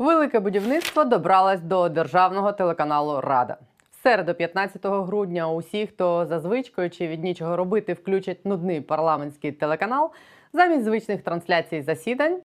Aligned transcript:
Велике 0.00 0.40
будівництво 0.40 1.04
добралось 1.04 1.60
до 1.60 1.88
державного 1.88 2.52
телеканалу 2.52 3.20
Рада. 3.20 3.56
В 3.90 4.02
середу, 4.02 4.34
15 4.34 4.80
грудня, 4.84 5.48
усі, 5.48 5.86
хто 5.86 6.26
за 6.26 6.40
звичкою 6.40 6.90
чи 6.90 7.08
від 7.08 7.22
нічого 7.22 7.56
робити, 7.56 7.92
включать 7.92 8.44
нудний 8.46 8.80
парламентський 8.80 9.52
телеканал 9.52 10.10
замість 10.52 10.84
звичних 10.84 11.22
трансляцій 11.22 11.82
засідань. 11.82 12.40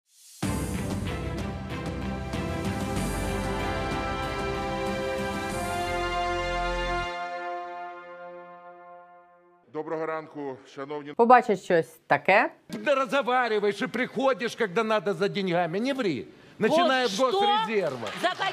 Доброго 9.73 10.05
ранку, 10.05 10.57
шановні 10.67 11.13
Побачать 11.13 11.63
щось 11.63 11.99
таке, 12.07 12.51
Да 12.69 12.95
разговариваешь 12.95 13.81
и 13.81 13.87
приходишь, 13.87 14.55
когда 14.55 14.83
надо 14.83 15.13
за 15.13 15.27
деньгами. 15.27 15.79
Не 15.79 15.93
ври. 15.93 16.25
Начиная 16.59 17.07
с 17.07 17.19
госрезерва. 17.19 18.07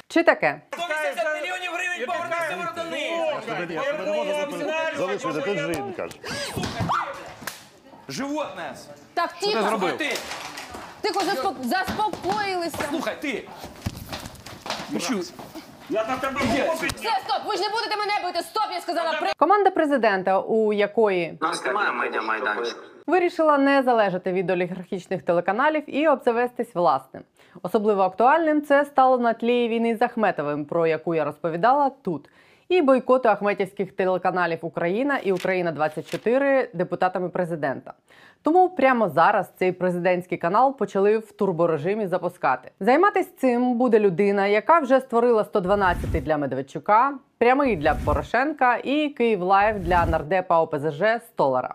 чи 0.08 0.22
таке. 0.22 0.60
180 0.72 1.42
мільйонів 1.42 1.70
гривень 1.72 2.06
повернувся 2.06 2.56
Воротини. 2.56 3.20
Залишуйте, 4.96 5.40
тут 5.40 5.58
жінка. 5.58 6.08
Животне. 8.08 8.74
Так, 9.14 9.32
тихо, 9.40 9.90
ти, 9.98 10.16
тихо, 11.00 11.20
заспок- 11.20 11.64
заспокоїлися. 11.64 12.78
слухай, 12.90 13.16
ти. 13.22 13.48
Ну 14.90 15.00
що? 15.00 15.18
Все, 15.18 17.10
стоп, 17.26 17.42
ви 17.46 17.56
ж 17.56 17.62
не 17.62 17.68
будете 17.68 17.96
мене 17.96 18.12
бити. 18.24 18.42
Стоп, 18.42 18.66
я 18.72 18.80
сказала. 18.80 19.12
При... 19.20 19.32
Команда 19.36 19.70
президента, 19.70 20.40
у 20.40 20.72
якої 20.72 21.38
У 21.40 21.44
нас 21.44 21.64
немає 21.64 21.92
медіамайданчика. 21.92 22.80
Вирішила 23.06 23.58
не 23.58 23.82
залежати 23.82 24.32
від 24.32 24.50
олігархічних 24.50 25.22
телеканалів 25.22 25.82
і 25.86 26.08
обзавестись 26.08 26.74
власним. 26.74 27.22
Особливо 27.62 28.02
актуальним 28.02 28.62
це 28.62 28.84
стало 28.84 29.18
на 29.18 29.32
тлі 29.32 29.68
війни 29.68 29.96
з 29.96 30.02
Ахметовим, 30.02 30.64
про 30.64 30.86
яку 30.86 31.14
я 31.14 31.24
розповідала 31.24 31.90
тут, 32.02 32.28
і 32.68 32.82
бойкоту 32.82 33.28
ахметівських 33.28 33.92
телеканалів 33.92 34.58
Україна 34.62 35.18
і 35.18 35.32
Україна 35.32 35.72
24 35.72 36.68
депутатами 36.74 37.28
президента. 37.28 37.92
Тому 38.42 38.68
прямо 38.68 39.08
зараз 39.08 39.52
цей 39.58 39.72
президентський 39.72 40.38
канал 40.38 40.76
почали 40.76 41.18
в 41.18 41.32
турборежимі 41.32 42.06
запускати. 42.06 42.70
Займатися 42.80 43.30
цим 43.38 43.74
буде 43.78 43.98
людина, 43.98 44.46
яка 44.46 44.78
вже 44.78 45.00
створила 45.00 45.44
112 45.44 46.24
для 46.24 46.38
Медведчука, 46.38 47.14
прямий 47.38 47.76
для 47.76 47.94
Порошенка 48.04 48.76
і 48.76 49.08
Київ 49.08 49.42
Live 49.42 49.78
для 49.80 50.06
нардепа 50.06 50.60
ОПЗЖ 50.60 51.02
Столара. 51.26 51.74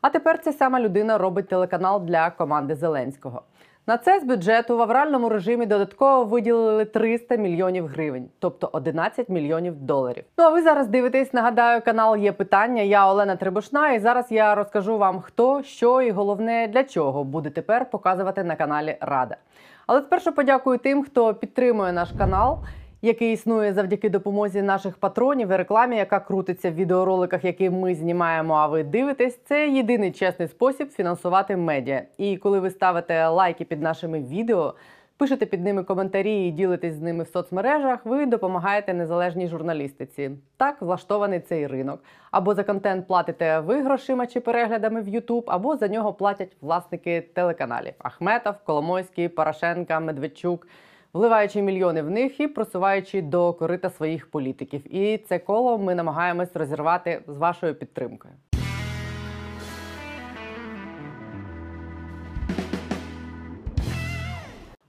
А 0.00 0.10
тепер 0.10 0.38
ця 0.38 0.52
сама 0.52 0.80
людина 0.80 1.18
робить 1.18 1.48
телеканал 1.48 2.04
для 2.04 2.30
команди 2.30 2.74
Зеленського. 2.74 3.42
На 3.88 3.98
це 3.98 4.20
з 4.20 4.24
бюджету 4.24 4.76
в 4.76 4.82
авральному 4.82 5.28
режимі 5.28 5.66
додатково 5.66 6.24
виділили 6.24 6.84
300 6.84 7.36
мільйонів 7.36 7.86
гривень, 7.86 8.28
тобто 8.38 8.70
11 8.72 9.28
мільйонів 9.28 9.74
доларів. 9.76 10.24
Ну 10.38 10.44
а 10.44 10.50
ви 10.50 10.62
зараз 10.62 10.88
дивитесь, 10.88 11.32
нагадаю, 11.32 11.82
канал 11.84 12.16
є 12.16 12.32
питання. 12.32 12.82
Я 12.82 13.10
Олена 13.10 13.36
Требушна, 13.36 13.92
і 13.92 13.98
зараз 13.98 14.26
я 14.32 14.54
розкажу 14.54 14.98
вам, 14.98 15.20
хто, 15.20 15.62
що 15.62 16.02
і 16.02 16.10
головне 16.10 16.68
для 16.72 16.84
чого 16.84 17.24
буде 17.24 17.50
тепер 17.50 17.90
показувати 17.90 18.44
на 18.44 18.56
каналі 18.56 18.96
Рада. 19.00 19.36
Але 19.86 20.00
спершу 20.00 20.32
подякую 20.32 20.78
тим, 20.78 21.04
хто 21.04 21.34
підтримує 21.34 21.92
наш 21.92 22.08
канал 22.18 22.58
який 23.02 23.32
існує 23.32 23.72
завдяки 23.72 24.10
допомозі 24.10 24.62
наших 24.62 24.96
патронів 24.96 25.50
і 25.50 25.56
рекламі, 25.56 25.96
яка 25.96 26.20
крутиться 26.20 26.70
в 26.70 26.74
відеороликах, 26.74 27.44
які 27.44 27.70
ми 27.70 27.94
знімаємо. 27.94 28.54
А 28.54 28.66
ви 28.66 28.84
дивитесь, 28.84 29.38
це 29.44 29.68
єдиний 29.68 30.12
чесний 30.12 30.48
спосіб 30.48 30.90
фінансувати 30.90 31.56
медіа. 31.56 32.02
І 32.18 32.36
коли 32.36 32.60
ви 32.60 32.70
ставите 32.70 33.28
лайки 33.28 33.64
під 33.64 33.82
нашими 33.82 34.20
відео. 34.20 34.74
Пишете 35.18 35.46
під 35.46 35.64
ними 35.64 35.84
коментарі 35.84 36.48
і 36.48 36.50
ділитесь 36.50 36.94
з 36.94 37.00
ними 37.00 37.24
в 37.24 37.28
соцмережах. 37.28 37.98
Ви 38.04 38.26
допомагаєте 38.26 38.94
незалежній 38.94 39.48
журналістиці. 39.48 40.30
Так 40.56 40.82
влаштований 40.82 41.40
цей 41.40 41.66
ринок. 41.66 42.04
Або 42.30 42.54
за 42.54 42.64
контент 42.64 43.06
платите 43.06 43.60
ви 43.60 43.82
грошима 43.82 44.26
чи 44.26 44.40
переглядами 44.40 45.00
в 45.00 45.08
YouTube, 45.08 45.44
або 45.46 45.76
за 45.76 45.88
нього 45.88 46.12
платять 46.12 46.56
власники 46.60 47.20
телеканалів: 47.34 47.92
Ахметов, 47.98 48.54
Коломойський, 48.64 49.28
Порошенка, 49.28 50.00
Медведчук 50.00 50.66
вливаючи 51.12 51.62
мільйони 51.62 52.02
в 52.02 52.10
них 52.10 52.40
і 52.40 52.48
просуваючи 52.48 53.22
до 53.22 53.52
корита 53.52 53.90
своїх 53.90 54.30
політиків. 54.30 54.96
І 54.96 55.18
це 55.18 55.38
коло 55.38 55.78
ми 55.78 55.94
намагаємось 55.94 56.56
розірвати 56.56 57.22
з 57.26 57.36
вашою 57.36 57.74
підтримкою. 57.74 58.34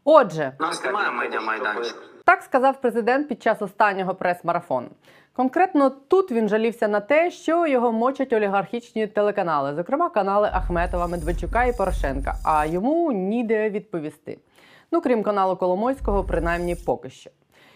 Отже, 0.04 0.54
нас 0.60 0.84
немає 0.84 1.12
медіамайданчика. 1.12 2.00
так 2.26 2.42
сказав 2.42 2.82
президент 2.82 3.28
під 3.28 3.44
час 3.44 3.62
останнього 3.62 4.16
прес-марафону. 4.16 4.88
Конкретно 5.34 5.90
тут 5.90 6.32
він 6.32 6.50
жалівся 6.50 6.88
на 6.88 7.00
те, 7.00 7.32
що 7.32 7.68
його 7.68 7.92
мочать 7.92 8.34
олігархічні 8.34 9.08
телеканали, 9.08 9.76
зокрема 9.76 10.10
канали 10.10 10.50
Ахметова, 10.54 11.08
Медведчука 11.08 11.64
і 11.64 11.78
Порошенка. 11.78 12.36
А 12.46 12.66
йому 12.66 13.12
ніде 13.12 13.70
відповісти. 13.70 14.38
Ну 14.92 15.02
крім 15.02 15.24
каналу 15.24 15.56
Коломойського, 15.56 16.24
принаймні 16.24 16.76
поки 16.76 17.10
що. 17.10 17.30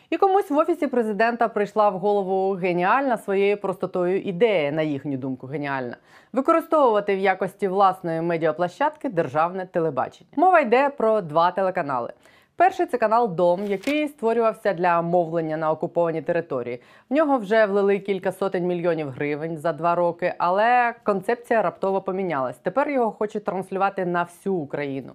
І 0.09 0.17
комусь 0.17 0.49
в 0.49 0.57
офісі 0.57 0.87
президента 0.87 1.47
прийшла 1.47 1.89
в 1.89 1.97
голову 1.97 2.51
геніальна 2.51 3.17
своєю 3.17 3.57
простотою 3.57 4.21
ідея, 4.21 4.71
на 4.71 4.81
їхню 4.81 5.17
думку, 5.17 5.47
геніальна 5.47 5.97
використовувати 6.33 7.15
в 7.15 7.19
якості 7.19 7.67
власної 7.67 8.21
медіаплощадки 8.21 9.09
державне 9.09 9.65
телебачення. 9.65 10.29
Мова 10.35 10.59
йде 10.59 10.89
про 10.89 11.21
два 11.21 11.51
телеканали. 11.51 12.13
Перший 12.55 12.85
це 12.85 12.97
канал 12.97 13.35
Дом, 13.35 13.65
який 13.65 14.07
створювався 14.07 14.73
для 14.73 15.01
мовлення 15.01 15.57
на 15.57 15.71
окупованій 15.71 16.21
території. 16.21 16.81
В 17.09 17.13
нього 17.13 17.37
вже 17.37 17.65
влили 17.65 17.99
кілька 17.99 18.31
сотень 18.31 18.67
мільйонів 18.67 19.09
гривень 19.09 19.57
за 19.57 19.73
два 19.73 19.95
роки, 19.95 20.33
але 20.37 20.93
концепція 21.03 21.61
раптово 21.61 22.01
помінялась. 22.01 22.57
Тепер 22.57 22.89
його 22.89 23.11
хочуть 23.11 23.45
транслювати 23.45 24.05
на 24.05 24.23
всю 24.23 24.55
Україну. 24.55 25.13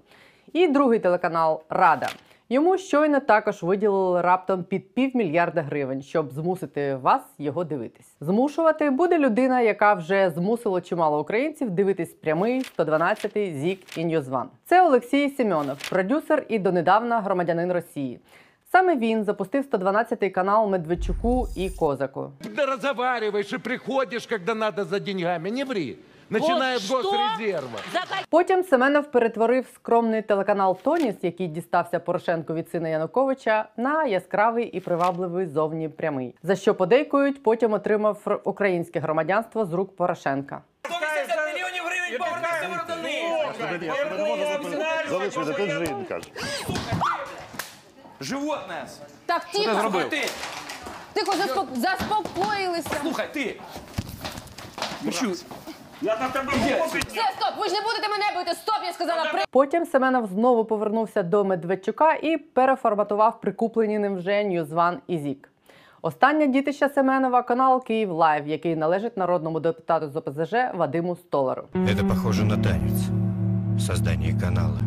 І 0.52 0.68
другий 0.68 0.98
телеканал 0.98 1.62
Рада. 1.68 2.08
Йому 2.50 2.78
щойно 2.78 3.20
також 3.20 3.62
виділили 3.62 4.20
раптом 4.20 4.64
під 4.64 4.94
півмільярда 4.94 5.62
гривень, 5.62 6.02
щоб 6.02 6.32
змусити 6.32 6.94
вас 6.94 7.22
його 7.38 7.64
дивитись. 7.64 8.16
Змушувати 8.20 8.90
буде 8.90 9.18
людина, 9.18 9.60
яка 9.60 9.94
вже 9.94 10.30
змусила 10.30 10.80
чимало 10.80 11.20
українців 11.20 11.70
дивитись 11.70 12.14
прямий 12.14 12.62
112-й 12.78 13.54
ZIK 13.58 13.98
і 13.98 14.04
NewsOne. 14.04 14.48
Це 14.64 14.86
Олексій 14.86 15.30
Семенов, 15.30 15.90
продюсер 15.90 16.46
і 16.48 16.58
донедавна 16.58 17.20
громадянин 17.20 17.72
Росії. 17.72 18.20
Саме 18.72 18.96
він 18.96 19.24
запустив 19.24 19.64
112-й 19.72 20.30
канал 20.30 20.68
Медведчуку 20.68 21.48
і 21.56 21.70
Козаку. 21.70 22.32
Да 22.56 22.66
разговариваешь 22.66 23.52
и 23.52 23.58
приходишь, 23.58 24.26
когда 24.26 24.54
надо 24.54 24.84
за 24.84 24.98
деньгами. 24.98 25.50
Не 25.50 25.64
ври. 25.64 25.96
Начиная 26.30 26.76
с 26.78 26.90
госрезерва. 26.90 27.78
Потім 28.30 28.64
Семенов 28.64 29.10
перетворив 29.10 29.66
скромний 29.74 30.22
телеканал 30.22 30.78
Тоніс, 30.82 31.14
який 31.22 31.46
дістався 31.46 32.00
Порошенку 32.00 32.54
від 32.54 32.70
сина 32.70 32.88
Януковича, 32.88 33.68
на 33.76 34.04
яскравий 34.04 34.66
і 34.66 34.80
привабливий 34.80 35.46
зовні 35.46 35.88
прямий. 35.88 36.34
За 36.42 36.56
що 36.56 36.74
подейкують, 36.74 37.42
потім 37.42 37.72
отримав 37.72 38.40
українське 38.44 39.00
громадянство 39.00 39.66
з 39.66 39.72
рук 39.72 39.96
Порошенка. 39.96 40.62
180 40.84 41.54
мільйонів 41.54 41.82
гривень 41.84 42.18
повернувся. 42.18 42.68
Залишуйте, 45.08 45.52
тут 45.52 45.70
жінка. 45.86 46.20
Животне. 48.20 48.86
Так, 49.26 49.44
тихо, 49.52 49.80
Слухай, 49.80 50.10
ти, 50.10 50.28
тихо, 51.12 51.32
заспок- 51.32 51.76
заспокоїлися. 51.76 52.90
слухай, 53.02 53.28
ти. 53.34 53.60
Ну 56.01 56.09
що? 56.67 56.85
Все, 56.85 57.21
стоп, 57.37 57.53
ви 57.59 57.67
ж 57.67 57.73
не 57.73 57.81
будете 57.81 58.09
мене 58.09 58.25
бити. 58.37 58.55
Стоп, 58.55 58.79
я 58.85 58.93
сказала. 58.93 59.29
При... 59.31 59.41
Потім 59.51 59.85
Семенов 59.85 60.27
знову 60.27 60.65
повернувся 60.65 61.23
до 61.23 61.45
Медведчука 61.45 62.13
і 62.13 62.37
переформатував 62.37 63.41
прикуплені 63.41 63.99
ним 63.99 64.15
вже 64.15 64.43
Ньюзван 64.43 64.99
і 65.07 65.17
Зік. 65.17 65.49
Остання 66.01 66.45
дітища 66.45 66.89
Семенова 66.89 67.43
канал 67.43 67.83
Київ 67.83 68.11
Лайв, 68.11 68.47
який 68.47 68.75
належить 68.75 69.17
народному 69.17 69.59
депутату 69.59 70.09
з 70.09 70.15
ОПЗЖ 70.15 70.53
Вадиму 70.73 71.15
Столару. 71.15 71.63
Это 71.73 72.07
похоже 72.07 72.43
на 72.43 72.57
танец. 72.63 73.01
Создание 73.79 74.39
канала. 74.41 74.79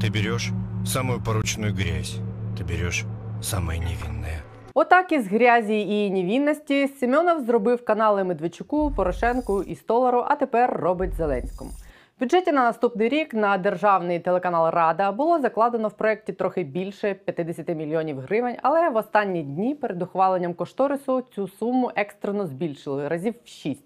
Ты 0.00 0.10
берешь 0.10 0.50
самую 0.86 1.20
порочную 1.22 1.74
грязь. 1.74 2.16
Ты 2.58 2.64
берешь 2.64 3.04
самое 3.42 3.78
невинное. 3.78 4.42
Отак 4.73 5.11
із 5.11 5.27
грязі 5.27 6.05
і 6.05 6.09
невінності 6.09 6.87
Семенов 6.87 7.45
зробив 7.45 7.85
канали 7.85 8.23
Медведчуку, 8.23 8.91
Порошенку 8.95 9.63
і 9.63 9.75
Столару, 9.75 10.25
а 10.27 10.35
тепер 10.35 10.73
робить 10.73 11.13
Зеленському. 11.13 11.71
В 12.17 12.23
бюджеті 12.23 12.51
на 12.51 12.63
наступний 12.63 13.09
рік 13.09 13.33
на 13.33 13.57
державний 13.57 14.19
телеканал 14.19 14.69
Рада 14.69 15.11
було 15.11 15.39
закладено 15.39 15.87
в 15.87 15.93
проєкті 15.93 16.33
трохи 16.33 16.63
більше 16.63 17.13
50 17.13 17.67
мільйонів 17.67 18.19
гривень, 18.19 18.55
але 18.61 18.89
в 18.89 18.95
останні 18.95 19.43
дні 19.43 19.75
перед 19.75 20.01
ухваленням 20.01 20.53
кошторису 20.53 21.23
цю 21.35 21.47
суму 21.47 21.91
екстрено 21.95 22.47
збільшили 22.47 23.07
разів 23.07 23.33
в 23.43 23.47
6. 23.47 23.83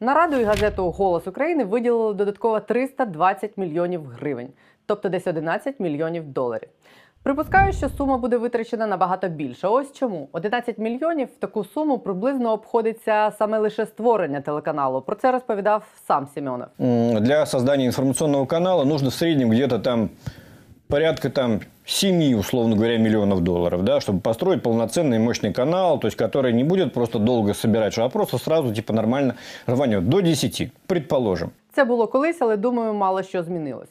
На 0.00 0.14
раду 0.14 0.36
і 0.36 0.44
газету 0.44 0.90
Голос 0.90 1.26
України 1.26 1.64
виділили 1.64 2.14
додатково 2.14 2.60
320 2.60 3.56
мільйонів 3.56 4.06
гривень, 4.06 4.48
тобто 4.86 5.08
десь 5.08 5.26
11 5.26 5.80
мільйонів 5.80 6.26
доларів. 6.26 6.68
Припускаю, 7.23 7.73
що 7.73 7.89
сума 7.89 8.17
буде 8.17 8.37
витрачена 8.37 8.87
набагато 8.87 9.27
більше. 9.29 9.67
Ось 9.67 9.93
чому 9.93 10.29
11 10.31 10.77
мільйонів 10.77 11.27
в 11.27 11.39
таку 11.39 11.63
суму 11.63 11.99
приблизно 11.99 12.51
обходиться 12.53 13.31
саме 13.37 13.57
лише 13.57 13.85
створення 13.85 14.41
телеканалу. 14.41 15.01
Про 15.01 15.15
це 15.15 15.31
розповідав 15.31 15.83
сам 16.07 16.27
Сімеонов. 16.33 16.67
М, 16.81 17.23
Для 17.23 17.45
создания 17.45 17.85
информационного 17.85 18.45
канала 18.45 18.85
нужно 18.85 19.09
в 19.09 19.13
среднем 19.13 19.49
где-то 19.49 19.79
там 19.79 20.09
порядка 20.89 21.29
там 21.29 21.59
7, 21.85 22.39
условно 22.39 22.75
говоря, 22.75 22.97
миллионов 22.97 23.41
долларов, 23.41 23.83
да, 23.83 23.95
чтобы 23.99 24.19
построить 24.19 24.61
полноценный 24.63 25.19
мощный 25.19 25.53
канал, 25.53 25.99
то 25.99 26.07
есть 26.07 26.21
который 26.21 26.53
не 26.53 26.63
будет 26.63 26.93
просто 26.93 27.19
долго 27.19 27.53
собирать, 27.53 27.97
а 27.97 28.09
просто 28.09 28.37
сразу 28.37 28.73
типа 28.73 28.93
нормально 28.93 29.33
рванет. 29.67 30.09
До 30.09 30.21
10, 30.21 30.71
предположим. 30.85 31.49
Це 31.73 31.83
було 31.83 32.07
колись, 32.07 32.37
але 32.41 32.57
думаю, 32.57 32.93
мало 32.93 33.23
що 33.23 33.43
змінилось. 33.43 33.89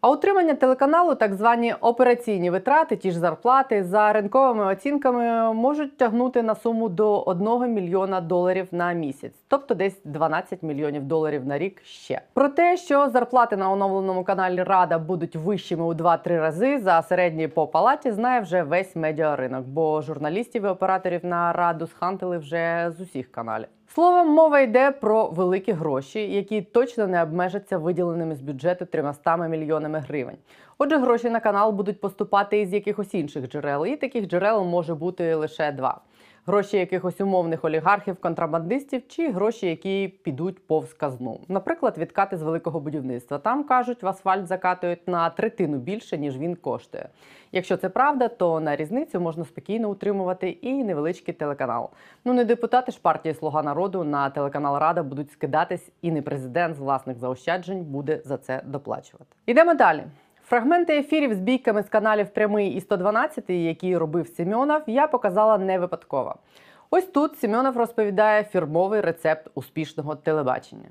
А 0.00 0.10
утримання 0.10 0.54
телеканалу, 0.54 1.14
так 1.14 1.34
звані 1.34 1.74
операційні 1.80 2.50
витрати, 2.50 2.96
ті 2.96 3.10
ж 3.10 3.18
зарплати, 3.18 3.84
за 3.84 4.12
ринковими 4.12 4.64
оцінками 4.64 5.54
можуть 5.54 5.96
тягнути 5.96 6.42
на 6.42 6.54
суму 6.54 6.88
до 6.88 7.20
1 7.20 7.74
мільйона 7.74 8.20
доларів 8.20 8.68
на 8.72 8.92
місяць, 8.92 9.32
тобто 9.48 9.74
десь 9.74 10.00
12 10.04 10.62
мільйонів 10.62 11.04
доларів 11.04 11.46
на 11.46 11.58
рік 11.58 11.82
ще. 11.84 12.20
Про 12.34 12.48
те, 12.48 12.76
що 12.76 13.08
зарплати 13.08 13.56
на 13.56 13.70
оновленому 13.70 14.24
каналі 14.24 14.62
Рада 14.62 14.98
будуть 14.98 15.36
вищими 15.36 15.84
у 15.84 15.94
2-3 15.94 16.28
рази 16.28 16.78
за 16.78 17.02
середні 17.02 17.48
по 17.48 17.66
палаті, 17.66 18.10
знає 18.10 18.40
вже 18.40 18.62
весь 18.62 18.96
медіаринок, 18.96 19.66
бо 19.66 20.02
журналістів 20.02 20.64
і 20.64 20.68
операторів 20.68 21.24
на 21.24 21.52
раду 21.52 21.86
схантили 21.86 22.38
вже 22.38 22.92
з 22.98 23.00
усіх 23.00 23.32
каналів. 23.32 23.68
Словом, 23.94 24.28
мова 24.28 24.60
йде 24.60 24.90
про 24.90 25.26
великі 25.26 25.72
гроші, 25.72 26.20
які 26.20 26.62
точно 26.62 27.06
не 27.06 27.22
обмежаться 27.22 27.78
виділеними 27.78 28.34
з 28.34 28.40
бюджету 28.40 28.84
300 28.86 29.36
мільйонами 29.36 29.98
гривень. 29.98 30.36
Отже, 30.78 30.96
гроші 30.96 31.30
на 31.30 31.40
канал 31.40 31.72
будуть 31.72 32.00
поступати 32.00 32.60
із 32.60 32.72
якихось 32.72 33.14
інших 33.14 33.48
джерел, 33.48 33.86
і 33.86 33.96
таких 33.96 34.26
джерел 34.26 34.64
може 34.64 34.94
бути 34.94 35.34
лише 35.34 35.72
два: 35.72 36.00
гроші 36.48 36.76
якихось 36.76 37.20
умовних 37.20 37.64
олігархів, 37.64 38.16
контрабандистів, 38.16 39.02
чи 39.08 39.30
гроші, 39.30 39.66
які 39.66 40.08
підуть 40.22 40.66
повз 40.66 40.92
казну. 40.92 41.40
Наприклад, 41.48 41.98
відкати 41.98 42.36
з 42.36 42.42
великого 42.42 42.80
будівництва. 42.80 43.38
Там 43.38 43.64
кажуть, 43.64 44.02
в 44.02 44.08
асфальт 44.08 44.46
закатують 44.46 45.08
на 45.08 45.30
третину 45.30 45.78
більше, 45.78 46.18
ніж 46.18 46.38
він 46.38 46.56
коштує. 46.56 47.08
Якщо 47.52 47.76
це 47.76 47.88
правда, 47.88 48.28
то 48.28 48.60
на 48.60 48.76
різницю 48.76 49.20
можна 49.20 49.44
спокійно 49.44 49.90
утримувати 49.90 50.48
і 50.50 50.84
невеличкий 50.84 51.34
телеканал. 51.34 51.90
Ну 52.24 52.32
не 52.32 52.44
депутати 52.44 52.92
ж 52.92 52.98
партії 53.02 53.34
Слуга 53.34 53.62
народу 53.62 54.04
на 54.04 54.30
телеканал 54.30 54.78
Рада 54.78 55.02
будуть 55.02 55.32
скидатись, 55.32 55.90
і 56.02 56.10
не 56.10 56.22
президент 56.22 56.76
з 56.76 56.78
власних 56.78 57.18
заощаджень 57.18 57.84
буде 57.84 58.20
за 58.24 58.36
це 58.36 58.62
доплачувати. 58.66 59.36
Ідемо 59.46 59.74
далі. 59.74 60.04
Фрагменти 60.47 60.97
ефірів 60.97 61.33
з 61.33 61.39
бійками 61.39 61.83
з 61.83 61.89
каналів 61.89 62.29
Прямий 62.29 62.73
і 62.73 62.81
112, 62.81 63.49
які 63.49 63.97
робив 63.97 64.27
Сімьонов, 64.37 64.81
я 64.87 65.07
показала 65.07 65.57
не 65.57 65.79
випадково. 65.79 66.35
Ось 66.89 67.05
тут 67.05 67.39
Сімьонов 67.39 67.77
розповідає 67.77 68.43
фірмовий 68.43 69.01
рецепт 69.01 69.47
успішного 69.55 70.15
телебачення. 70.15 70.89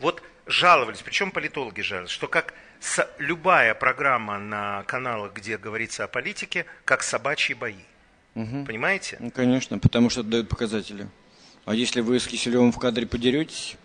Вот 0.00 0.22
жаловались, 0.46 1.02
причем 1.02 1.30
политологи 1.30 1.82
жаловались, 1.82 2.10
что 2.10 2.28
как 2.28 2.54
со- 2.80 3.08
любая 3.20 3.74
программа 3.74 4.38
на 4.38 4.82
каналах, 4.86 5.30
где 5.34 5.56
говорится 5.64 6.04
о 6.04 6.08
политике, 6.08 6.64
как 6.84 7.02
собачьи 7.02 7.54
бои. 7.60 7.74
Понимаете? 8.66 9.16
Ну, 9.20 9.30
конечно, 9.30 9.78
потому 9.78 10.10
что 10.10 10.20
это 10.20 10.28
дают 10.30 10.48
показатели. 10.48 11.06
А 11.64 11.74
если 11.74 12.02
вы 12.02 12.16
с 12.16 12.26
Киселевым 12.26 12.70
в 12.72 12.78
кадре 12.78 13.06
подеретесь, 13.06 13.76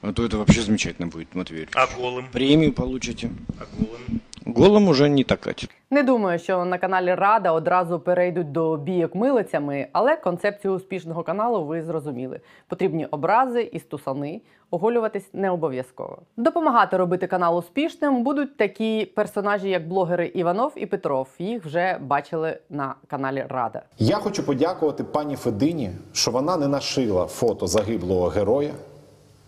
то 0.00 0.24
это 0.24 0.36
вообще 0.36 0.60
замечательно 0.62 1.06
будет, 1.08 1.34
Матвей 1.34 1.60
Юрьевич. 1.60 1.74
А 1.76 1.86
голым? 1.96 2.26
Премию 2.32 2.72
получите. 2.72 3.30
А 3.60 3.64
голым? 3.78 4.20
Голым 4.55 4.87
уже 4.87 5.09
не 5.09 5.23
так 5.23 5.39
катит. 5.39 5.69
Не 5.91 6.03
думаю, 6.03 6.39
що 6.39 6.65
на 6.65 6.77
каналі 6.77 7.13
Рада 7.13 7.51
одразу 7.51 7.99
перейдуть 7.99 8.51
до 8.51 8.77
бійок 8.77 9.15
милицями, 9.15 9.87
але 9.91 10.15
концепцію 10.15 10.73
успішного 10.73 11.23
каналу 11.23 11.65
ви 11.65 11.81
зрозуміли. 11.81 12.39
Потрібні 12.67 13.05
образи 13.05 13.61
і 13.61 13.79
стусани, 13.79 14.41
оголюватись 14.71 15.29
не 15.33 15.51
обов'язково. 15.51 16.17
Допомагати 16.37 16.97
робити 16.97 17.27
канал 17.27 17.57
успішним 17.57 18.23
будуть 18.23 18.57
такі 18.57 19.05
персонажі, 19.15 19.69
як 19.69 19.87
блогери 19.87 20.27
Іванов 20.27 20.73
і 20.75 20.85
Петров. 20.85 21.27
Їх 21.39 21.65
вже 21.65 21.97
бачили 22.01 22.57
на 22.69 22.95
каналі 23.07 23.45
Рада. 23.49 23.81
Я 23.97 24.15
хочу 24.15 24.43
подякувати 24.43 25.03
пані 25.03 25.35
Федині, 25.35 25.91
що 26.13 26.31
вона 26.31 26.57
не 26.57 26.67
нашила 26.67 27.25
фото 27.25 27.67
загиблого 27.67 28.27
героя, 28.27 28.71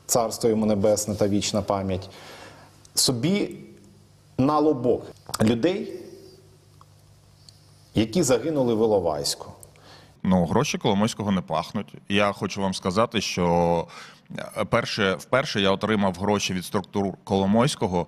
царство 0.06 0.50
йому 0.50 0.65
небесне 0.65 1.15
та 1.15 1.27
вічна 1.27 1.62
пам'ять, 1.62 2.09
собі 2.94 3.50
на 4.38 4.60
лобок 4.60 5.06
людей, 5.42 6.00
які 7.95 8.24
загинули 8.24 8.75
в 8.75 8.78
Іловайську. 8.78 9.51
Ну, 10.24 10.45
гроші 10.45 10.78
Коломойського 10.78 11.31
не 11.31 11.42
пахнуть. 11.42 11.94
Я 12.10 12.31
хочу 12.31 12.62
вам 12.62 12.74
сказати, 12.74 13.22
що 13.22 13.88
е, 14.38 14.66
перше, 14.66 15.13
вперше 15.13 15.62
я 15.62 15.72
отримав 15.72 16.16
гроші 16.19 16.54
від 16.54 16.66
структур 16.66 17.13
Коломойського 17.24 18.07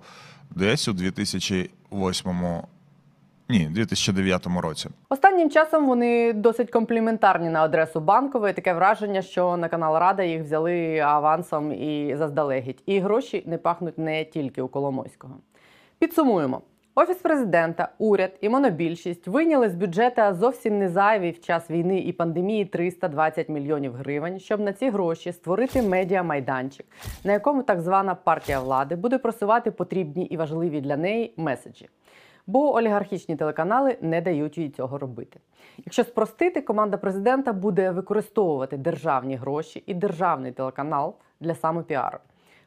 десь 0.50 0.88
у 0.88 0.92
2008, 0.92 2.62
ні, 3.48 3.68
2009 3.70 4.46
році. 4.62 4.88
Останнім 5.08 5.50
часом 5.50 5.86
вони 5.86 6.32
досить 6.32 6.70
компліментарні 6.70 7.50
на 7.50 7.62
адресу 7.62 8.00
банкової. 8.00 8.52
Таке 8.54 8.74
враження, 8.74 9.22
що 9.22 9.56
на 9.56 9.68
канал 9.68 9.98
Рада 9.98 10.22
їх 10.22 10.42
взяли 10.42 10.98
авансом 10.98 11.72
і 11.72 12.16
заздалегідь. 12.16 12.82
І 12.86 13.00
гроші 13.00 13.42
не 13.46 13.58
пахнуть 13.58 13.98
не 13.98 14.24
тільки 14.24 14.62
у 14.62 14.68
Коломойського. 14.68 15.34
Підсумуємо. 15.98 16.62
Офіс 16.96 17.16
президента, 17.16 17.88
уряд 17.98 18.32
і 18.40 18.48
монобільшість 18.48 19.28
вийняли 19.28 19.68
з 19.68 19.74
бюджета 19.74 20.34
зовсім 20.34 20.78
не 20.78 20.88
зайві 20.88 21.30
в 21.30 21.40
час 21.40 21.70
війни 21.70 21.98
і 21.98 22.12
пандемії 22.12 22.64
320 22.64 23.48
мільйонів 23.48 23.94
гривень, 23.94 24.38
щоб 24.38 24.60
на 24.60 24.72
ці 24.72 24.90
гроші 24.90 25.32
створити 25.32 25.82
медіа-майданчик, 25.82 26.84
на 27.24 27.32
якому 27.32 27.62
так 27.62 27.80
звана 27.80 28.14
партія 28.14 28.60
влади 28.60 28.96
буде 28.96 29.18
просувати 29.18 29.70
потрібні 29.70 30.24
і 30.24 30.36
важливі 30.36 30.80
для 30.80 30.96
неї 30.96 31.34
меседжі. 31.36 31.88
Бо 32.46 32.74
олігархічні 32.74 33.36
телеканали 33.36 33.96
не 34.00 34.20
дають 34.20 34.58
їй 34.58 34.70
цього 34.70 34.98
робити. 34.98 35.40
Якщо 35.78 36.04
спростити, 36.04 36.60
команда 36.60 36.96
президента 36.96 37.52
буде 37.52 37.90
використовувати 37.90 38.76
державні 38.76 39.36
гроші 39.36 39.82
і 39.86 39.94
державний 39.94 40.52
телеканал 40.52 41.14
для 41.40 41.54
самопіару. 41.54 42.18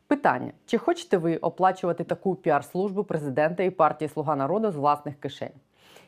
Питання: 0.08 0.52
чи 0.66 0.78
хочете 0.78 1.18
ви 1.18 1.38
оплачувати 1.38 2.04
таку 2.04 2.36
піар-службу 2.36 3.04
президента 3.04 3.64
і 3.64 3.70
партії 3.70 4.10
Слуга 4.10 4.36
народу 4.36 4.72
з 4.72 4.76
власних 4.76 5.20
кишень? 5.20 5.52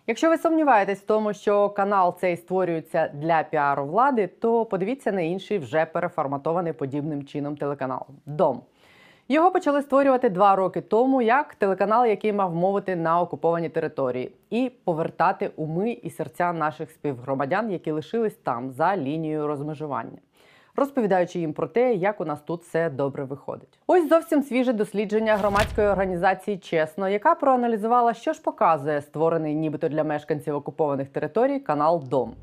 Якщо 0.07 0.29
ви 0.29 0.37
сумніваєтесь 0.37 0.99
в 0.99 1.05
тому, 1.05 1.33
що 1.33 1.69
канал 1.69 2.17
цей 2.19 2.37
створюється 2.37 3.07
для 3.13 3.43
піару 3.43 3.85
влади, 3.85 4.27
то 4.27 4.65
подивіться 4.65 5.11
на 5.11 5.21
інший 5.21 5.57
вже 5.57 5.85
переформатований 5.85 6.73
подібним 6.73 7.25
чином 7.25 7.57
телеканал 7.57 8.05
Дом. 8.25 8.61
Його 9.27 9.51
почали 9.51 9.81
створювати 9.81 10.29
два 10.29 10.55
роки 10.55 10.81
тому 10.81 11.21
як 11.21 11.55
телеканал, 11.55 12.05
який 12.05 12.33
мав 12.33 12.55
мовити 12.55 12.95
на 12.95 13.21
окуповані 13.21 13.69
території, 13.69 14.35
і 14.49 14.71
повертати 14.83 15.51
уми 15.55 15.91
і 15.91 16.09
серця 16.09 16.53
наших 16.53 16.91
співгромадян, 16.91 17.71
які 17.71 17.91
лишились 17.91 18.35
там 18.35 18.71
за 18.71 18.97
лінією 18.97 19.47
розмежування 19.47 20.17
розповідаючи 20.75 21.39
їм 21.39 21.53
про 21.53 21.67
те, 21.67 21.93
як 21.93 22.21
у 22.21 22.25
нас 22.25 22.41
тут 22.41 22.61
все 22.61 22.89
добре 22.89 23.23
виходить. 23.23 23.79
Ось 23.87 24.09
зовсім 24.09 24.43
свіже 24.43 24.73
дослідження 24.73 25.37
громадської 25.37 25.87
організації 25.87 26.57
Чесно, 26.57 27.09
яка 27.09 27.35
проаналізувала, 27.35 28.13
що 28.13 28.33
ж 28.33 28.41
показує 28.41 29.01
створений 29.01 29.55
нібито 29.55 29.89
для 29.89 30.03
мешканців 30.03 30.55
окупованих 30.55 31.09
територій 31.09 31.59
канал 31.59 32.03
Дом. 32.09 32.33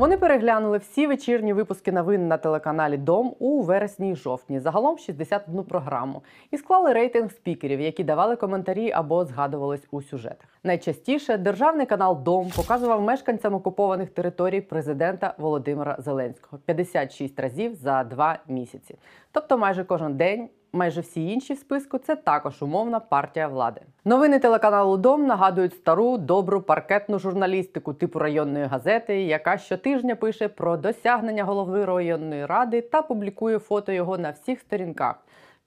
Вони 0.00 0.16
переглянули 0.16 0.78
всі 0.78 1.06
вечірні 1.06 1.52
випуски 1.52 1.92
новин 1.92 2.28
на 2.28 2.36
телеканалі 2.36 2.96
Дом 2.96 3.34
у 3.38 3.62
вересні 3.62 4.10
і 4.10 4.16
жовтні, 4.16 4.60
загалом 4.60 4.98
61 4.98 5.64
програму, 5.64 6.22
і 6.50 6.58
склали 6.58 6.92
рейтинг 6.92 7.32
спікерів, 7.32 7.80
які 7.80 8.04
давали 8.04 8.36
коментарі 8.36 8.92
або 8.92 9.24
згадувались 9.24 9.86
у 9.90 10.02
сюжетах. 10.02 10.48
Найчастіше 10.64 11.38
державний 11.38 11.86
канал 11.86 12.22
Дом 12.22 12.50
показував 12.56 13.02
мешканцям 13.02 13.54
окупованих 13.54 14.10
територій 14.10 14.60
президента 14.60 15.34
Володимира 15.38 15.96
Зеленського 15.98 16.62
56 16.66 17.40
разів 17.40 17.74
за 17.74 18.04
два 18.04 18.38
місяці. 18.48 18.98
Тобто 19.32 19.58
майже 19.58 19.84
кожен 19.84 20.16
день 20.16 20.48
Майже 20.75 21.01
всі 21.01 21.27
інші 21.27 21.53
в 21.53 21.57
списку 21.57 21.97
це 21.97 22.15
також 22.15 22.61
умовна 22.61 22.99
партія 22.99 23.47
влади. 23.47 23.81
Новини 24.05 24.39
телеканалу 24.39 24.97
Дом 24.97 25.25
нагадують 25.25 25.73
стару 25.73 26.17
добру 26.17 26.61
паркетну 26.61 27.19
журналістику 27.19 27.93
типу 27.93 28.19
районної 28.19 28.65
газети, 28.65 29.21
яка 29.21 29.57
щотижня 29.57 30.15
пише 30.15 30.47
про 30.47 30.77
досягнення 30.77 31.43
голови 31.43 31.85
районної 31.85 32.45
ради 32.45 32.81
та 32.81 33.01
публікує 33.01 33.59
фото 33.59 33.91
його 33.91 34.17
на 34.17 34.31
всіх 34.31 34.59
сторінках. 34.59 35.15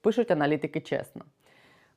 Пишуть 0.01 0.31
аналітики 0.31 0.81
чесно. 0.81 1.21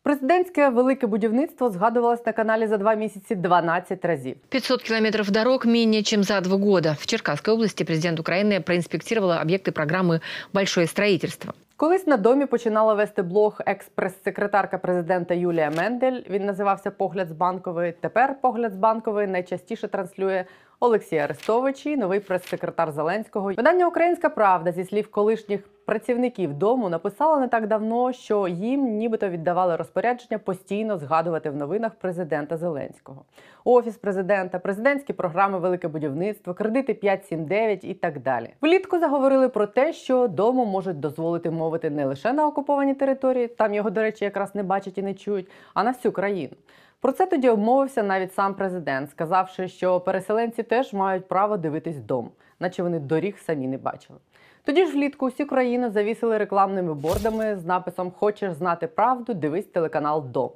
Президентське 0.02 0.68
велике 0.68 1.06
будівництво 1.06 1.70
згадувалось 1.70 2.26
на 2.26 2.32
каналі 2.32 2.66
за 2.66 2.78
два 2.78 2.94
місяці 2.94 3.34
12 3.34 4.04
разів. 4.04 4.36
500 4.48 4.82
километров 4.82 5.30
дорог 5.30 5.66
менее 5.66 6.02
чем 6.02 6.24
за 6.24 6.40
два 6.40 6.56
года. 6.56 6.96
В 6.98 7.06
Черкасской 7.06 7.54
области 7.54 7.84
президент 7.84 8.20
Украины 8.20 8.60
проинспектировала 8.60 9.40
объекты 9.40 9.70
программы 9.70 10.20
«Большое 10.52 10.86
строительство». 10.86 11.54
Колись 11.79 12.07
на 12.07 12.17
домі 12.17 12.45
починала 12.45 12.93
вести 12.93 13.21
блог 13.21 13.61
екс-прес-секретарка 13.65 14.77
президента 14.77 15.33
Юлія 15.33 15.69
Мендель. 15.69 16.21
Він 16.29 16.45
називався 16.45 16.91
Погляд 16.91 17.27
з 17.27 17.31
банкової. 17.31 17.91
Тепер 17.91 18.41
погляд 18.41 18.73
з 18.73 18.75
банкової 18.75 19.27
найчастіше 19.27 19.87
транслює 19.87 20.45
Олексій 20.79 21.17
Арестович 21.17 21.85
і 21.85 21.97
новий 21.97 22.19
прес-секретар 22.19 22.91
Зеленського. 22.91 23.53
Видання 23.53 23.87
Українська 23.87 24.29
Правда 24.29 24.71
зі 24.71 24.83
слів 24.83 25.11
колишніх 25.11 25.61
працівників 25.85 26.53
дому 26.53 26.89
написала 26.89 27.39
не 27.39 27.47
так 27.47 27.67
давно, 27.67 28.13
що 28.13 28.47
їм 28.47 28.97
нібито 28.97 29.29
віддавали 29.29 29.75
розпорядження 29.75 30.37
постійно 30.37 30.97
згадувати 30.97 31.49
в 31.49 31.55
новинах 31.55 31.95
президента 31.95 32.57
Зеленського. 32.57 33.25
Офіс 33.63 33.97
президента, 33.97 34.59
президентські 34.59 35.13
програми 35.13 35.59
Велике 35.59 35.87
будівництво, 35.87 36.53
кредити 36.53 36.93
579 36.93 37.83
і 37.83 37.93
так 37.93 38.19
далі. 38.19 38.49
Влітку 38.61 38.99
заговорили 38.99 39.49
про 39.49 39.67
те, 39.67 39.93
що 39.93 40.27
дому 40.27 40.65
можуть 40.65 40.99
дозволити 40.99 41.51
мовити 41.51 41.89
не 41.89 42.05
лише 42.05 42.33
на 42.33 42.47
окупованій 42.47 42.93
території, 42.93 43.47
там 43.47 43.73
його, 43.73 43.89
до 43.89 44.01
речі, 44.01 44.25
якраз 44.25 44.55
не 44.55 44.63
бачать 44.63 44.97
і 44.97 45.01
не 45.01 45.13
чують, 45.13 45.47
а 45.73 45.83
на 45.83 45.91
всю 45.91 46.11
країну. 46.11 46.53
Про 47.01 47.11
це 47.11 47.25
тоді 47.25 47.49
обмовився 47.49 48.03
навіть 48.03 48.33
сам 48.33 48.53
президент, 48.53 49.11
сказавши, 49.11 49.67
що 49.67 49.99
переселенці 49.99 50.63
теж 50.63 50.93
мають 50.93 51.27
право 51.27 51.57
дивитись 51.57 51.99
дом, 51.99 52.31
наче 52.59 52.83
вони 52.83 52.99
доріг 52.99 53.37
самі 53.37 53.67
не 53.67 53.77
бачили. 53.77 54.19
Тоді 54.63 54.85
ж 54.85 54.93
влітку 54.93 55.27
усі 55.27 55.45
країну 55.45 55.89
завісили 55.89 56.37
рекламними 56.37 56.93
бордами 56.93 57.55
з 57.55 57.65
написом 57.65 58.11
Хочеш 58.11 58.53
знати 58.53 58.87
правду? 58.87 59.33
Дивись 59.33 59.65
телеканал 59.65 60.25
ДО. 60.31 60.51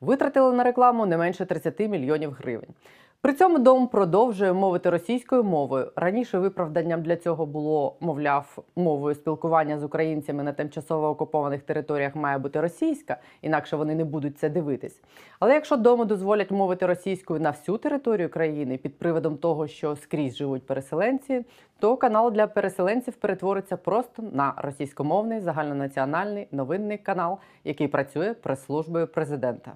Витратили 0.00 0.52
на 0.52 0.64
рекламу 0.64 1.06
не 1.06 1.16
менше 1.16 1.46
30 1.46 1.80
мільйонів 1.80 2.30
гривень. 2.32 2.70
При 3.24 3.32
цьому 3.32 3.58
дом 3.58 3.88
продовжує 3.88 4.52
мовити 4.52 4.90
російською 4.90 5.44
мовою. 5.44 5.92
Раніше 5.96 6.38
виправданням 6.38 7.02
для 7.02 7.16
цього 7.16 7.46
було, 7.46 7.96
мовляв, 8.00 8.58
мовою 8.76 9.14
спілкування 9.14 9.78
з 9.78 9.84
українцями 9.84 10.42
на 10.42 10.52
тимчасово 10.52 11.08
окупованих 11.08 11.62
територіях 11.62 12.16
має 12.16 12.38
бути 12.38 12.60
російська, 12.60 13.16
інакше 13.42 13.76
вони 13.76 13.94
не 13.94 14.04
будуть 14.04 14.38
це 14.38 14.48
дивитись. 14.48 15.00
Але 15.40 15.54
якщо 15.54 15.76
дому 15.76 16.04
дозволять 16.04 16.50
мовити 16.50 16.86
російською 16.86 17.40
на 17.40 17.50
всю 17.50 17.78
територію 17.78 18.28
країни 18.28 18.76
під 18.76 18.98
приводом 18.98 19.36
того, 19.36 19.66
що 19.66 19.96
скрізь 19.96 20.36
живуть 20.36 20.66
переселенці, 20.66 21.44
то 21.78 21.96
канал 21.96 22.32
для 22.32 22.46
переселенців 22.46 23.14
перетвориться 23.14 23.76
просто 23.76 24.22
на 24.32 24.54
російськомовний 24.56 25.40
загальнонаціональний 25.40 26.48
новинний 26.52 26.98
канал, 26.98 27.38
який 27.64 27.88
працює 27.88 28.34
прес-службою 28.34 29.06
президента. 29.06 29.72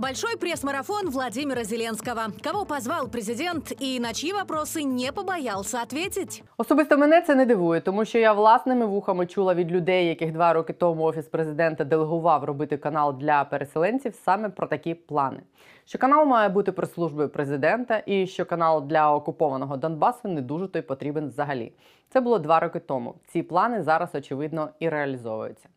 Большой 0.00 0.38
пресс-марафон 0.38 1.10
Владимира 1.10 1.62
Зеленского. 1.62 2.32
Кого 2.42 2.64
позвал 2.64 3.08
президент 3.08 3.70
и 3.78 4.00
на 4.00 4.14
чьи 4.14 4.32
вопросы 4.32 4.82
не 4.82 5.12
побоялся 5.12 5.82
ответить? 5.82 6.42
Особисто 6.56 6.98
мене 6.98 7.22
це 7.22 7.34
не 7.34 7.46
дивує, 7.46 7.80
тому 7.80 8.04
що 8.04 8.18
я 8.18 8.32
власними 8.32 8.86
вухами 8.86 9.26
чула 9.26 9.54
від 9.54 9.72
людей, 9.72 10.06
яких 10.06 10.32
два 10.32 10.52
роки 10.52 10.72
тому 10.72 11.02
офіс 11.02 11.26
президента 11.26 11.84
делегував 11.84 12.44
робити 12.44 12.76
канал 12.76 13.18
для 13.18 13.44
переселенців 13.44 14.14
саме 14.14 14.48
про 14.48 14.66
такі 14.66 14.94
плани. 14.94 15.40
Що 15.84 15.98
канал 15.98 16.26
має 16.26 16.48
бути 16.48 16.72
прес-службою 16.72 17.28
президента, 17.28 18.02
і 18.06 18.26
що 18.26 18.46
канал 18.46 18.86
для 18.86 19.14
окупованого 19.14 19.76
Донбасу 19.76 20.28
не 20.28 20.40
дуже 20.40 20.68
той 20.68 20.82
потрібен 20.82 21.28
взагалі. 21.28 21.72
Це 22.08 22.20
було 22.20 22.38
два 22.38 22.60
роки 22.60 22.80
тому. 22.80 23.14
Ці 23.26 23.42
плани 23.42 23.82
зараз 23.82 24.14
очевидно 24.14 24.68
і 24.78 24.88
реалізовуються. 24.88 25.68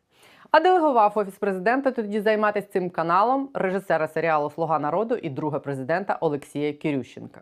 А 0.54 0.60
делегував 0.60 1.12
офіс 1.16 1.34
президента 1.36 1.92
тоді 1.92 2.22
займатися 2.22 2.68
цим 2.74 2.90
каналом 2.90 3.50
режисера 3.54 4.08
серіалу 4.08 4.50
Слуга 4.50 4.80
народу 4.80 5.16
і 5.16 5.30
друга 5.30 5.60
президента 5.60 6.18
Олексія 6.22 6.74
Кирющенка. 6.74 7.42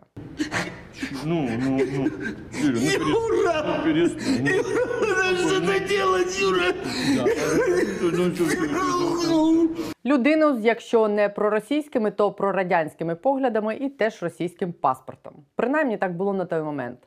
Ну, 1.24 1.48
ну, 1.64 1.80
ну. 1.96 2.10
Юля, 2.62 3.64
ну, 3.66 3.84
перестань. 3.84 4.38
Ну, 4.40 4.62
перестань. 5.00 5.36
Что 5.36 5.60
ты 5.60 5.88
делаешь, 5.88 6.40
Юра? 6.40 6.72
Ну, 8.02 8.34
что 8.34 8.44
ты? 8.44 9.68
Людину 10.04 10.60
з 10.60 10.64
якщо 10.64 11.08
не 11.08 11.28
проросійськими, 11.28 12.10
то 12.10 12.32
прорадянськими 12.32 13.14
поглядами 13.14 13.76
і 13.76 13.88
теж 13.88 14.22
російським 14.22 14.72
паспортом. 14.72 15.32
Принаймні 15.56 15.96
так 15.96 16.16
було 16.16 16.32
на 16.32 16.44
той 16.44 16.62
момент. 16.62 16.98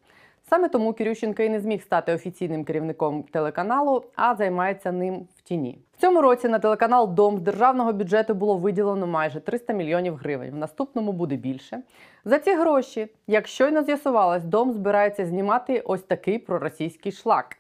Саме 0.49 0.69
тому 0.69 0.93
Кирющенко 0.93 1.43
і 1.43 1.49
не 1.49 1.59
зміг 1.59 1.81
стати 1.81 2.13
офіційним 2.13 2.63
керівником 2.63 3.23
телеканалу, 3.23 4.03
а 4.15 4.35
займається 4.35 4.91
ним 4.91 5.27
в 5.37 5.41
тіні. 5.41 5.79
В 5.97 6.01
цьому 6.01 6.21
році 6.21 6.49
на 6.49 6.59
телеканал 6.59 7.13
Дом 7.13 7.37
з 7.37 7.41
державного 7.41 7.93
бюджету 7.93 8.33
було 8.33 8.57
виділено 8.57 9.07
майже 9.07 9.39
300 9.39 9.73
мільйонів 9.73 10.15
гривень. 10.15 10.51
В 10.51 10.55
наступному 10.55 11.11
буде 11.11 11.35
більше. 11.35 11.81
За 12.25 12.39
ці 12.39 12.55
гроші, 12.55 13.07
як 13.27 13.47
щойно 13.47 13.83
з'ясувалось, 13.83 14.43
дом 14.43 14.73
збирається 14.73 15.25
знімати 15.25 15.79
ось 15.85 16.03
такий 16.03 16.39
проросійський 16.39 17.11
шлак. 17.11 17.57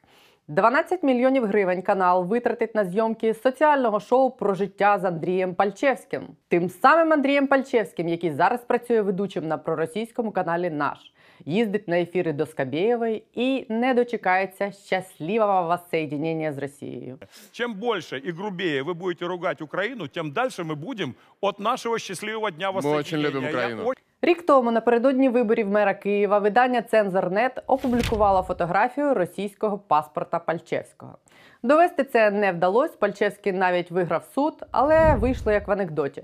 12 0.47 1.03
мільйонів 1.03 1.45
гривень 1.45 1.81
канал 1.81 2.25
витратить 2.25 2.75
на 2.75 2.85
зйомки 2.85 3.33
соціального 3.33 3.99
шоу 3.99 4.31
про 4.31 4.53
життя 4.53 4.99
з 4.99 5.05
Андрієм 5.05 5.55
Пальчевським, 5.55 6.23
тим 6.47 6.69
самим 6.69 7.13
Андрієм 7.13 7.47
Пальчевським, 7.47 8.07
який 8.07 8.31
зараз 8.31 8.61
працює 8.61 9.01
ведучим 9.01 9.47
на 9.47 9.57
проросійському 9.57 10.31
каналі 10.31 10.69
Наш, 10.69 11.13
їздить 11.45 11.87
на 11.87 11.99
ефіри 11.99 12.33
до 12.33 12.45
Скабєєвої 12.45 13.23
і 13.33 13.65
не 13.69 13.93
дочекається 13.93 14.71
щасливого 14.71 15.63
воссоєдінення 15.67 16.53
з 16.53 16.57
Росією. 16.57 17.17
Чем 17.51 17.73
больше 17.73 18.17
и 18.17 18.31
грубее 18.31 18.83
вы 18.83 18.93
будете 18.93 19.25
ругать 19.25 19.61
Украину, 19.61 20.07
тем 20.07 20.31
дальше 20.31 20.63
мы 20.63 20.75
будем 20.75 21.15
от 21.41 21.59
нашего 21.59 21.99
счастливого 21.99 22.51
дня 22.51 22.69
воссоединения. 22.71 22.99
очень 22.99 23.19
любим 23.19 23.43
Я 23.43 23.49
Украину. 23.49 23.81
очень 23.85 24.01
Рік 24.21 24.45
тому, 24.45 24.71
напередодні 24.71 25.29
виборів 25.29 25.69
мера 25.69 25.93
Києва, 25.93 26.39
видання 26.39 26.81
Цензорнет 26.81 27.63
опублікувало 27.67 28.41
фотографію 28.43 29.13
російського 29.13 29.77
паспорта 29.77 30.39
Пальчевського. 30.39 31.17
Довести 31.63 32.03
це 32.03 32.31
не 32.31 32.51
вдалося. 32.51 32.93
Пальчевський 32.99 33.53
навіть 33.53 33.91
виграв 33.91 34.23
суд, 34.35 34.53
але 34.71 35.15
вийшло 35.15 35.51
як 35.51 35.67
в 35.67 35.71
анекдоті. 35.71 36.23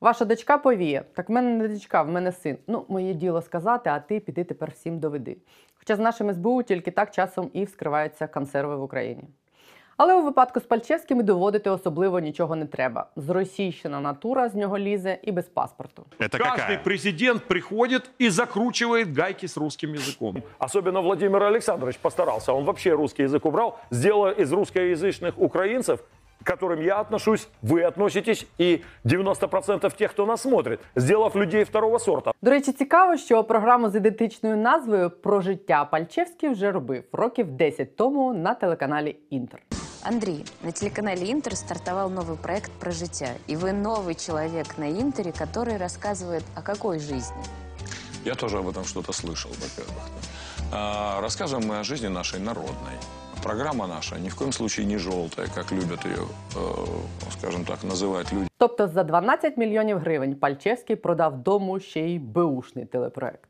Ваша 0.00 0.24
дочка 0.24 0.58
повіє. 0.58 1.04
Так 1.14 1.28
в 1.28 1.32
мене 1.32 1.50
не 1.50 1.68
дочка, 1.68 2.02
в 2.02 2.08
мене 2.08 2.32
син. 2.32 2.58
Ну, 2.66 2.84
моє 2.88 3.14
діло 3.14 3.42
сказати, 3.42 3.90
а 3.90 4.00
ти 4.00 4.20
піди 4.20 4.44
тепер 4.44 4.70
всім 4.70 4.98
доведи. 4.98 5.36
Хоча 5.74 5.96
з 5.96 5.98
нашим 5.98 6.32
СБУ 6.34 6.62
тільки 6.62 6.90
так 6.90 7.10
часом 7.10 7.50
і 7.52 7.64
вскриваються 7.64 8.26
консерви 8.26 8.76
в 8.76 8.82
Україні. 8.82 9.24
Але 9.96 10.14
у 10.14 10.22
випадку 10.24 10.60
з 10.60 10.62
Пальчевським 10.62 11.20
і 11.20 11.22
доводити 11.22 11.70
особливо 11.70 12.20
нічого 12.20 12.56
не 12.56 12.66
треба. 12.66 13.06
Зросійщена 13.16 14.00
натура 14.00 14.48
з 14.48 14.54
нього 14.54 14.78
лізе 14.78 15.18
і 15.22 15.32
без 15.32 15.44
паспорту. 15.44 16.06
Это 16.18 16.38
Каждый 16.38 16.56
какая? 16.56 16.80
президент 16.84 17.44
приходит 17.44 18.10
и 18.20 18.30
закручивает 18.30 19.18
гайки 19.18 19.46
с 19.46 19.56
русским 19.56 19.94
языком. 19.94 20.42
Особенно 20.58 21.00
Владимир 21.00 21.42
Александрович 21.42 21.96
постарался. 21.96 22.52
Он 22.52 22.64
вообще 22.64 22.92
русский 22.94 23.22
язык 23.22 23.46
убрал, 23.46 23.78
сделал 23.90 24.30
из 24.32 24.52
русскоязычных 24.52 25.32
украинцев, 25.38 26.00
к 26.42 26.46
которым 26.46 26.80
я 26.80 27.00
отношусь, 27.00 27.48
вы 27.62 27.82
относитесь, 27.82 28.46
и 28.58 28.84
90% 29.04 29.96
тех, 29.96 30.10
кто 30.12 30.26
нас 30.26 30.42
смотрит, 30.42 30.80
сделав 30.94 31.36
людей 31.36 31.64
второго 31.64 31.98
сорта. 31.98 32.32
До 32.42 32.50
речі, 32.50 32.72
цікаво, 32.72 33.16
що 33.16 33.44
програму 33.44 33.90
з 33.90 33.94
ідентичною 33.94 34.56
назвою 34.56 35.10
про 35.10 35.40
життя 35.40 35.84
Пальчевський 35.84 36.48
вже 36.48 36.72
робив 36.72 37.04
років 37.12 37.50
10 37.50 37.96
тому 37.96 38.34
на 38.34 38.54
телеканалі 38.54 39.16
Інтер. 39.30 39.60
Андрей, 40.08 40.44
на 40.62 40.70
телеканале 40.70 41.32
Интер 41.32 41.56
стартовал 41.56 42.10
новый 42.10 42.36
проект 42.36 42.70
про 42.78 42.92
життя. 42.92 43.30
И 43.48 43.56
вы 43.56 43.72
новый 43.72 44.14
человек 44.14 44.78
на 44.78 44.88
Интере, 44.88 45.32
который 45.32 45.76
рассказывает 45.78 46.44
о 46.54 46.62
какой 46.62 47.00
жизни? 47.00 47.42
Я 48.24 48.34
тоже 48.34 48.58
об 48.58 48.68
этом 48.68 48.84
что-то 48.84 49.12
слышал, 49.12 49.50
во-первых. 49.50 50.04
А, 50.72 51.20
Рассказываем 51.20 51.66
мы 51.66 51.80
о 51.80 51.84
жизни 51.84 52.06
нашей 52.08 52.38
народной. 52.38 52.92
Программа 53.43 53.87
наша 53.87 54.19
ни 54.19 54.29
в 54.29 54.35
коем 54.35 54.51
случае 54.51 54.85
не 54.85 54.97
желтая, 54.97 55.47
как 55.55 55.71
любят 55.71 56.05
ее, 56.05 56.25
э, 56.55 57.31
скажем 57.39 57.65
так, 57.65 57.83
называть 57.83 58.31
люди. 58.33 58.47
Тобто 58.57 58.87
за 58.87 59.03
12 59.03 59.57
мільйонів 59.57 59.97
гривень 59.97 60.35
Пальчевський 60.35 60.95
продав 60.95 61.37
дому 61.37 61.79
ще 61.79 61.99
й 61.99 62.19
беушний 62.19 62.85
телепроект. 62.85 63.49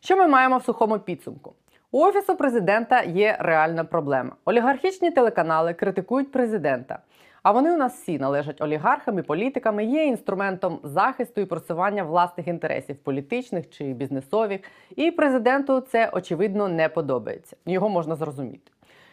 Що 0.00 0.16
ми 0.16 0.26
маємо 0.26 0.58
в 0.58 0.64
сухому 0.64 0.98
підсумку? 0.98 1.54
У 1.90 2.04
офісу 2.04 2.36
президента 2.36 3.02
є 3.02 3.36
реальна 3.40 3.84
проблема. 3.84 4.32
Олігархічні 4.44 5.10
телеканали 5.10 5.74
критикують 5.74 6.32
президента. 6.32 6.98
А 7.42 7.52
вони 7.52 7.72
у 7.72 7.76
нас 7.76 7.94
всі 7.94 8.18
належать 8.18 8.60
олігархам 8.60 9.18
і 9.18 9.22
політикам, 9.22 9.80
і 9.80 9.84
є 9.84 10.04
інструментом 10.04 10.78
захисту 10.82 11.40
і 11.40 11.44
просування 11.44 12.02
власних 12.02 12.48
інтересів, 12.48 12.96
політичних 12.96 13.70
чи 13.70 13.84
бізнесових. 13.84 14.60
І 14.96 15.10
президенту 15.10 15.80
це 15.80 16.10
очевидно 16.12 16.68
не 16.68 16.88
подобається. 16.88 17.56
Його 17.66 17.88
можна 17.88 18.16
зрозуміти. 18.16 18.70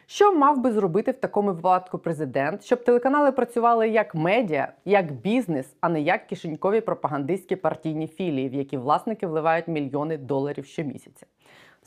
Що 0.10 0.36
мав 0.36 0.60
би 0.62 0.72
зробити 0.72 1.12
в 1.12 1.18
такому 1.18 1.54
випадку 1.54 1.98
президент, 1.98 2.64
щоб 2.64 2.84
телеканали 2.84 3.32
працювали 3.32 3.90
як 3.90 4.16
медіа, 4.16 4.74
як 4.86 5.12
бізнес, 5.12 5.76
а 5.82 5.90
не 5.90 6.02
як 6.02 6.28
кишенькові 6.28 6.82
пропагандистські 6.82 7.56
партійні 7.56 8.08
філії, 8.08 8.50
в 8.50 8.54
які 8.54 8.78
власники 8.78 9.28
вливають 9.28 9.68
мільйони 9.68 10.18
доларів 10.18 10.66
щомісяця? 10.66 11.26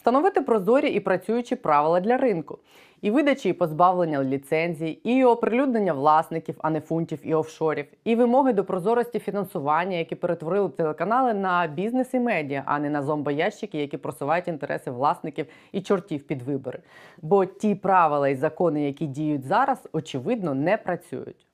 Встановити 0.00 0.40
прозорі 0.40 0.88
і 0.88 1.00
працюючі 1.00 1.57
правила 1.57 2.00
для 2.00 2.16
ринку, 2.16 2.59
і 3.00 3.11
видачі 3.11 3.49
і 3.49 3.52
позбавлення 3.52 4.25
ліцензій, 4.25 4.90
і 4.90 5.25
оприлюднення 5.25 5.92
власників, 5.92 6.54
а 6.59 6.71
не 6.71 6.80
фунтів 6.80 7.19
і 7.23 7.35
офшорів, 7.35 7.87
і 8.04 8.16
вимоги 8.16 8.52
до 8.52 8.64
прозорості 8.64 9.19
фінансування, 9.19 9.97
які 9.97 10.14
перетворили 10.14 10.69
телеканали 10.69 11.35
на 11.35 11.66
бізнес 11.66 12.14
і 12.14 12.21
медіа, 12.21 12.62
а 12.66 12.78
не 12.78 12.90
на 12.90 13.02
зомбоящики, 13.02 13.78
які 13.78 13.97
просувають 13.97 14.49
інтереси 14.49 14.90
власників 14.90 15.47
і 15.73 15.80
чортів 15.80 16.26
під 16.26 16.42
вибори. 16.42 16.78
Бо 17.23 17.45
ті 17.45 17.75
правила 17.75 18.28
і 18.28 18.35
закони, 18.35 18.87
які 18.87 19.07
діють 19.07 19.45
зараз, 19.45 19.88
очевидно, 19.92 20.54
не 20.54 20.76
працюють. 20.76 21.50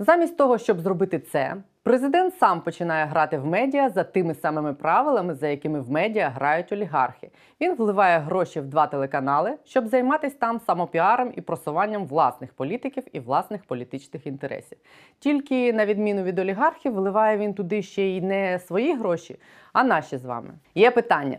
Замість 0.00 0.36
того, 0.36 0.58
щоб 0.58 0.80
зробити 0.80 1.18
це, 1.18 1.56
президент 1.82 2.34
сам 2.34 2.60
починає 2.60 3.06
грати 3.06 3.38
в 3.38 3.46
медіа 3.46 3.88
за 3.88 4.04
тими 4.04 4.34
самими 4.34 4.74
правилами, 4.74 5.34
за 5.34 5.48
якими 5.48 5.80
в 5.80 5.90
медіа 5.90 6.28
грають 6.28 6.72
олігархи. 6.72 7.30
Він 7.60 7.74
вливає 7.74 8.18
гроші 8.18 8.60
в 8.60 8.66
два 8.66 8.86
телеканали, 8.86 9.54
щоб 9.64 9.86
займатися 9.86 10.36
там 10.38 10.60
самопіаром 10.60 11.32
і 11.36 11.40
просуванням 11.40 12.06
власних 12.06 12.52
політиків 12.52 13.04
і 13.12 13.20
власних 13.20 13.64
політичних 13.64 14.26
інтересів. 14.26 14.78
Тільки 15.18 15.72
на 15.72 15.86
відміну 15.86 16.22
від 16.22 16.38
олігархів, 16.38 16.94
вливає 16.94 17.38
він 17.38 17.54
туди 17.54 17.82
ще 17.82 18.02
й 18.02 18.20
не 18.20 18.58
свої 18.58 18.94
гроші, 18.96 19.36
а 19.72 19.84
наші 19.84 20.18
з 20.18 20.24
вами. 20.24 20.50
Є 20.74 20.90
питання. 20.90 21.38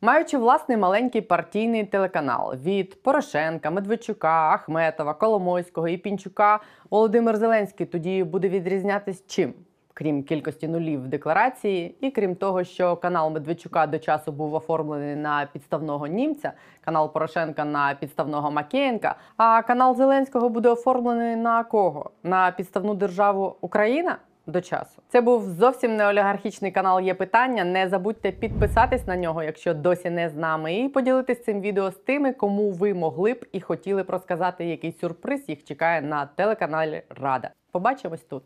Маючи 0.00 0.38
власний 0.38 0.78
маленький 0.78 1.20
партійний 1.20 1.84
телеканал 1.84 2.54
від 2.54 3.02
Порошенка, 3.02 3.70
Медведчука, 3.70 4.28
Ахметова, 4.28 5.14
Коломойського 5.14 5.88
і 5.88 5.96
Пінчука, 5.96 6.60
Володимир 6.90 7.36
Зеленський 7.36 7.86
тоді 7.86 8.24
буде 8.24 8.48
відрізнятись 8.48 9.26
чим? 9.26 9.54
Крім 9.94 10.22
кількості 10.22 10.68
нулів 10.68 11.04
в 11.04 11.08
декларації, 11.08 11.96
і 12.00 12.10
крім 12.10 12.34
того, 12.34 12.64
що 12.64 12.96
канал 12.96 13.30
Медведчука 13.30 13.86
до 13.86 13.98
часу 13.98 14.32
був 14.32 14.54
оформлений 14.54 15.16
на 15.16 15.48
підставного 15.52 16.06
німця, 16.06 16.52
канал 16.84 17.12
Порошенка 17.12 17.64
на 17.64 17.94
підставного 17.94 18.50
Макеєнка, 18.50 19.14
а 19.36 19.62
канал 19.62 19.96
Зеленського 19.96 20.48
буде 20.48 20.68
оформлений 20.68 21.36
на 21.36 21.64
кого? 21.64 22.10
На 22.22 22.50
підставну 22.50 22.94
державу 22.94 23.56
Україна? 23.60 24.18
До 24.46 24.60
часу 24.60 25.02
це 25.08 25.20
був 25.20 25.50
зовсім 25.50 25.96
не 25.96 26.08
олігархічний 26.08 26.70
канал. 26.70 27.00
Є 27.00 27.14
питання. 27.14 27.64
Не 27.64 27.88
забудьте 27.88 28.32
підписатись 28.32 29.06
на 29.06 29.16
нього, 29.16 29.42
якщо 29.42 29.74
досі 29.74 30.10
не 30.10 30.28
з 30.28 30.36
нами, 30.36 30.76
і 30.76 30.88
поділитись 30.88 31.44
цим 31.44 31.60
відео 31.60 31.90
з 31.90 31.94
тими, 31.94 32.32
кому 32.32 32.70
ви 32.70 32.94
могли 32.94 33.32
б 33.34 33.46
і 33.52 33.60
хотіли 33.60 34.02
б 34.02 34.10
розказати, 34.10 34.64
який 34.64 34.92
сюрприз 34.92 35.48
їх 35.48 35.64
чекає 35.64 36.02
на 36.02 36.26
телеканалі 36.26 37.02
Рада. 37.08 37.50
Побачимось 37.72 38.24
тут. 38.24 38.42